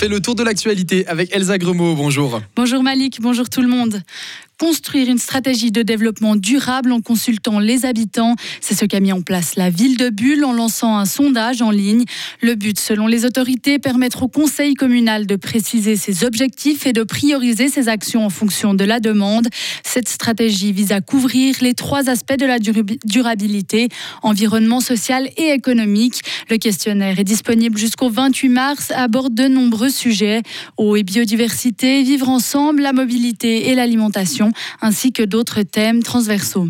[0.00, 1.94] fait le tour de l'actualité avec Elsa Gremaud.
[1.94, 2.40] Bonjour.
[2.56, 4.02] Bonjour Malik, bonjour tout le monde
[4.60, 8.36] construire une stratégie de développement durable en consultant les habitants.
[8.60, 11.70] C'est ce qu'a mis en place la ville de Bulle en lançant un sondage en
[11.70, 12.04] ligne.
[12.42, 17.04] Le but, selon les autorités, permettre au conseil communal de préciser ses objectifs et de
[17.04, 19.48] prioriser ses actions en fonction de la demande.
[19.82, 23.88] Cette stratégie vise à couvrir les trois aspects de la durabilité,
[24.22, 26.20] environnement, social et économique.
[26.50, 30.42] Le questionnaire est disponible jusqu'au 28 mars, aborde de nombreux sujets,
[30.76, 34.49] eau et biodiversité, vivre ensemble, la mobilité et l'alimentation
[34.80, 36.68] ainsi que d'autres thèmes transversaux.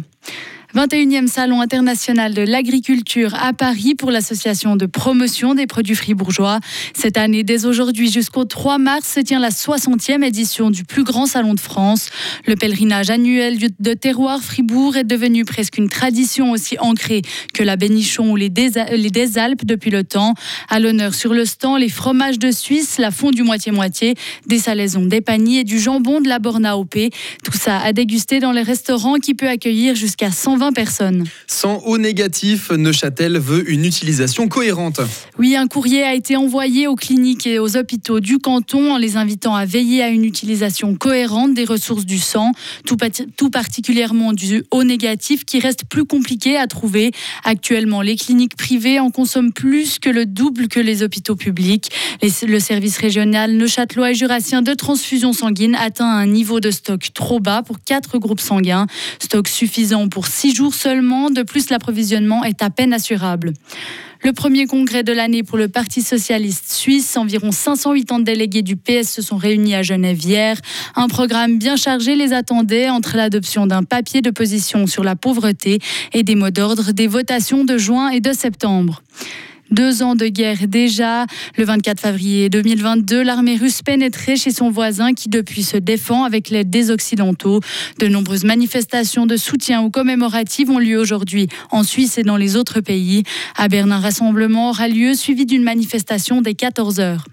[0.74, 6.61] 21e Salon international de l'agriculture à Paris pour l'association de promotion des produits fribourgeois.
[6.95, 11.27] Cette année, dès aujourd'hui jusqu'au 3 mars, se tient la 60e édition du plus grand
[11.27, 12.11] salon de France.
[12.47, 17.75] Le pèlerinage annuel de terroir Fribourg est devenu presque une tradition aussi ancrée que la
[17.75, 20.34] bénichon ou les des Alpes depuis le temps.
[20.69, 24.14] À l'honneur sur le stand, les fromages de Suisse, la fondue moitié-moitié,
[24.47, 26.94] des salaisons, des paniers et du jambon de la Borna OP.
[27.42, 31.25] Tout ça à déguster dans les restaurants qui peut accueillir jusqu'à 120 personnes.
[31.47, 35.00] Sans eau négatif, Neuchâtel veut une utilisation cohérente.
[35.39, 39.16] Oui, un courrier a été envoyé aux cliniques et aux hôpitaux du canton en les
[39.16, 42.53] invitant à veiller à une utilisation cohérente des ressources du sang,
[42.86, 42.97] tout,
[43.36, 47.12] tout particulièrement du eau négatif qui reste plus compliqué à trouver.
[47.44, 51.91] Actuellement, les cliniques privées en consomment plus que le double que les hôpitaux publics.
[52.47, 57.41] le service régional neuchâtelois et jurassien de transfusion sanguine atteint un niveau de stock trop
[57.41, 58.86] bas pour quatre groupes sanguins,
[59.19, 61.31] stock suffisant pour six jours seulement.
[61.31, 63.53] De plus, l'approvisionnement est à peine assurable.
[64.23, 69.09] Le premier congrès de l'année pour le Parti socialiste suisse, environ 580 délégués du PS
[69.09, 70.59] se sont réunis à Genève hier.
[70.95, 75.78] Un programme bien chargé les attendait entre l'adoption d'un papier de position sur la pauvreté
[76.12, 79.03] et des mots d'ordre des votations de juin et de septembre.
[79.70, 81.26] Deux ans de guerre déjà.
[81.56, 86.50] Le 24 février 2022, l'armée russe pénétrait chez son voisin qui depuis se défend avec
[86.50, 87.60] l'aide des Occidentaux.
[87.98, 92.56] De nombreuses manifestations de soutien ou commémoratives ont lieu aujourd'hui en Suisse et dans les
[92.56, 93.22] autres pays.
[93.56, 97.25] À Berne, rassemblement aura lieu suivi d'une manifestation dès 14 heures.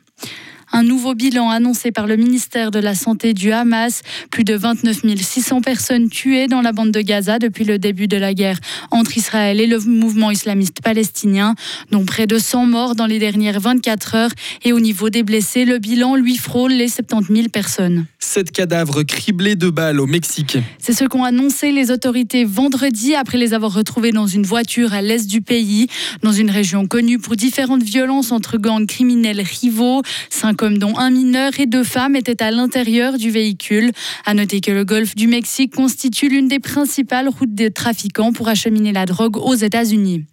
[0.73, 4.01] Un nouveau bilan annoncé par le ministère de la Santé du Hamas.
[4.31, 8.17] Plus de 29 600 personnes tuées dans la bande de Gaza depuis le début de
[8.17, 8.59] la guerre
[8.91, 11.55] entre Israël et le mouvement islamiste palestinien,
[11.91, 14.31] dont près de 100 morts dans les dernières 24 heures.
[14.65, 18.05] Et au niveau des blessés, le bilan lui frôle les 70 000 personnes.
[18.19, 20.57] Sept cadavres criblés de balles au Mexique.
[20.79, 25.01] C'est ce qu'ont annoncé les autorités vendredi après les avoir retrouvés dans une voiture à
[25.01, 25.87] l'est du pays,
[26.23, 30.01] dans une région connue pour différentes violences entre gangs criminels rivaux.
[30.29, 33.91] Cinq hommes dont un mineur et deux femmes étaient à l'intérieur du véhicule.
[34.25, 38.47] À noter que le golfe du Mexique constitue l'une des principales routes des trafiquants pour
[38.47, 40.25] acheminer la drogue aux États-Unis.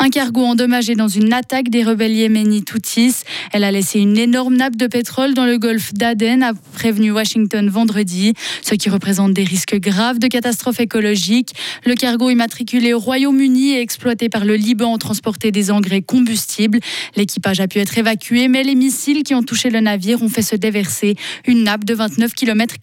[0.00, 3.24] Un cargo endommagé dans une attaque des rebelles yéménites Houthis.
[3.52, 7.68] Elle a laissé une énorme nappe de pétrole dans le golfe d'Aden, a prévenu Washington
[7.68, 11.52] vendredi, ce qui représente des risques graves de catastrophe écologique.
[11.84, 16.78] Le cargo immatriculé au Royaume-Uni et exploité par le Liban transportait des engrais combustibles.
[17.16, 20.42] L'équipage a pu être évacué, mais les missiles qui ont touché le navire ont fait
[20.42, 22.76] se déverser une nappe de 29 km.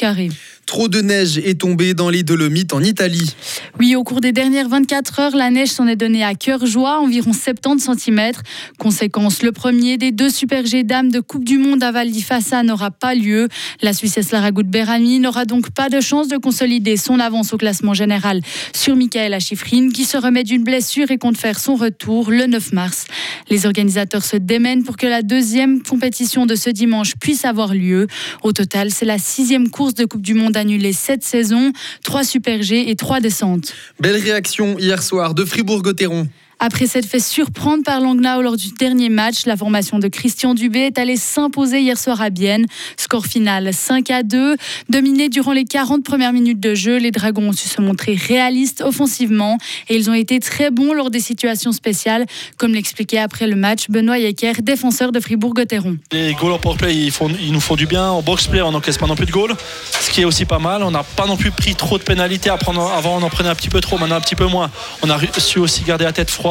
[0.65, 3.35] Trop de neige est tombée dans les Dolomites en Italie.
[3.79, 7.01] Oui, au cours des dernières 24 heures, la neige s'en est donnée à cœur joie,
[7.05, 8.31] environ 70 cm.
[8.77, 12.63] Conséquence, le premier des deux super G dames de Coupe du Monde à Val d'Ifassa
[12.63, 13.47] n'aura pas lieu.
[13.81, 17.93] La Suissesse Lara Berami n'aura donc pas de chance de consolider son avance au classement
[17.93, 18.41] général
[18.73, 22.73] sur Michaela Schifrin, qui se remet d'une blessure et compte faire son retour le 9
[22.73, 23.05] mars.
[23.49, 28.07] Les organisateurs se démènent pour que la deuxième compétition de ce dimanche puisse avoir lieu.
[28.43, 31.71] Au total, c'est la sixième course de Coupe du Monde annulé cette saison,
[32.03, 33.73] trois Super G et trois descentes.
[33.99, 36.27] Belle réaction hier soir de Fribourg-Gotteron.
[36.59, 40.79] Après s'être fait surprendre par Langnau lors du dernier match, la formation de Christian Dubé
[40.79, 42.65] est allée s'imposer hier soir à Bienne.
[42.97, 44.55] Score final 5 à 2.
[44.89, 48.81] Dominé durant les 40 premières minutes de jeu, les Dragons ont su se montrer réalistes
[48.81, 49.57] offensivement
[49.89, 52.25] et ils ont été très bons lors des situations spéciales,
[52.57, 55.97] comme l'expliquait après le match Benoît Yecker, défenseur de Fribourg-Gotteron.
[56.13, 58.09] Les goals en powerplay, ils, ils nous font du bien.
[58.09, 59.55] En box-play, on n'encaisse pas non plus de goals,
[59.99, 60.83] ce qui est aussi pas mal.
[60.83, 62.49] On n'a pas non plus pris trop de pénalités.
[62.49, 64.71] Avant, on en prenait un petit peu trop, maintenant un petit peu moins.
[65.01, 66.44] On a su aussi garder la tête froide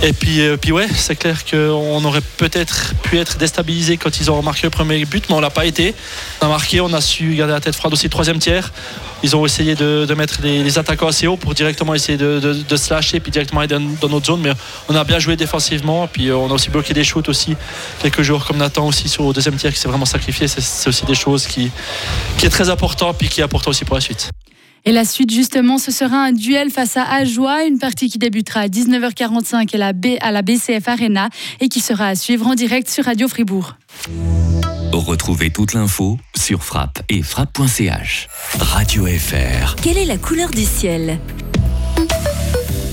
[0.00, 4.30] et puis, euh, puis ouais, c'est clair qu'on aurait peut-être pu être déstabilisé quand ils
[4.30, 5.94] ont marqué le premier but, mais on l'a pas été.
[6.40, 8.72] On a marqué, on a su garder la tête froide aussi troisième tiers.
[9.24, 12.94] Ils ont essayé de, mettre les, attaquants assez haut pour directement essayer de, de, se
[12.94, 14.40] lâcher puis directement aller dans, notre zone.
[14.40, 14.52] Mais
[14.88, 16.06] on a bien joué défensivement.
[16.06, 17.56] Puis euh, on a aussi bloqué des shoots aussi.
[18.00, 20.46] Quelques joueurs comme Nathan aussi sur le deuxième tiers qui s'est vraiment sacrifié.
[20.46, 21.70] C'est aussi des choses qui,
[22.36, 24.30] qui est très important puis qui est important aussi pour la suite.
[24.84, 28.60] Et la suite, justement, ce sera un duel face à Ajoie, une partie qui débutera
[28.60, 31.28] à 19h45 à la, B, à la BCF Arena
[31.60, 33.76] et qui sera à suivre en direct sur Radio Fribourg.
[34.92, 38.28] Retrouvez toute l'info sur frappe et frappe.ch.
[38.58, 39.76] Radio FR.
[39.76, 41.18] Quelle est la couleur du ciel?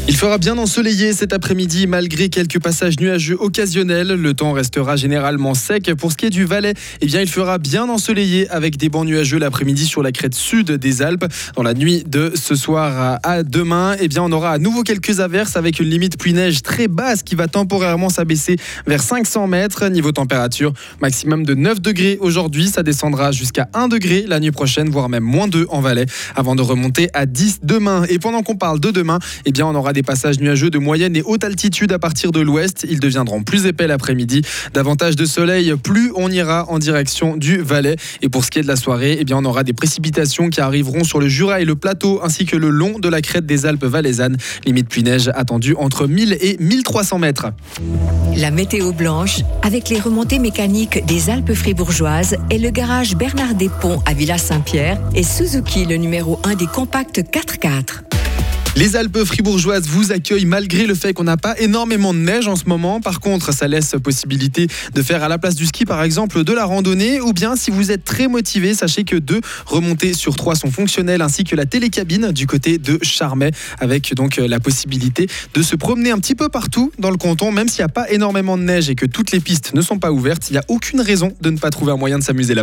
[0.07, 4.09] Il fera bien ensoleillé cet après-midi malgré quelques passages nuageux occasionnels.
[4.09, 5.91] Le temps restera généralement sec.
[5.95, 9.05] Pour ce qui est du Valais, eh bien, il fera bien ensoleillé avec des bancs
[9.05, 11.25] nuageux l'après-midi sur la crête sud des Alpes.
[11.55, 15.21] Dans la nuit de ce soir à demain, eh bien, on aura à nouveau quelques
[15.21, 19.87] averses avec une limite pluie-neige très basse qui va temporairement s'abaisser vers 500 mètres.
[19.87, 20.71] Niveau température,
[21.01, 22.67] maximum de 9 degrés aujourd'hui.
[22.67, 26.05] Ça descendra jusqu'à 1 degré la nuit prochaine, voire même moins 2 en Valais,
[26.35, 28.03] avant de remonter à 10 demain.
[28.07, 31.15] Et pendant qu'on parle de demain, eh bien, on aura des passages nuageux de moyenne
[31.15, 32.85] et haute altitude à partir de l'ouest.
[32.87, 34.43] Ils deviendront plus épais l'après-midi.
[34.73, 37.95] Davantage de soleil, plus on ira en direction du Valais.
[38.21, 41.03] Et pour ce qui est de la soirée, eh on aura des précipitations qui arriveront
[41.03, 43.85] sur le Jura et le plateau, ainsi que le long de la crête des Alpes
[43.85, 44.37] valaisannes.
[44.65, 47.47] Limite pluie-neige attendue entre 1000 et 1300 mètres.
[48.37, 54.01] La météo blanche, avec les remontées mécaniques des Alpes fribourgeoises et le garage Bernard Despont
[54.05, 58.14] à Villa-Saint-Pierre et Suzuki, le numéro 1 des compacts 4x4.
[58.77, 62.57] Les Alpes fribourgeoises vous accueillent malgré le fait qu'on n'a pas énormément de neige en
[62.57, 62.99] ce moment.
[62.99, 66.51] Par contre, ça laisse possibilité de faire à la place du ski, par exemple, de
[66.51, 67.21] la randonnée.
[67.21, 71.21] Ou bien, si vous êtes très motivé, sachez que deux remontées sur trois sont fonctionnelles,
[71.21, 76.11] ainsi que la télécabine du côté de Charmey, avec donc la possibilité de se promener
[76.11, 78.89] un petit peu partout dans le canton, même s'il n'y a pas énormément de neige
[78.89, 80.49] et que toutes les pistes ne sont pas ouvertes.
[80.49, 82.53] Il n'y a aucune raison de ne pas trouver un moyen de s'amuser là-bas.